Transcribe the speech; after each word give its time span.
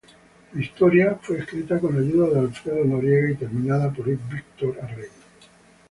La 0.53 0.59
historia 0.59 1.19
fue 1.21 1.37
escrita 1.37 1.79
con 1.79 1.95
ayuda 1.95 2.31
de 2.33 2.39
Alfredo 2.39 2.83
Noriega 2.85 3.29
y 3.29 3.35
terminada 3.35 3.93
por 3.93 4.07
Víctor 4.07 4.79
Arregui. 4.81 5.05